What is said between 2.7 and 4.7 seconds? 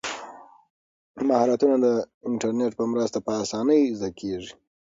په مرسته په اسانۍ زده کیږي.